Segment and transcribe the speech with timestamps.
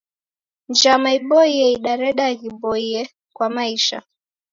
[0.69, 3.01] Njama iboie idareda ghiboie
[3.35, 3.99] kwa maisha.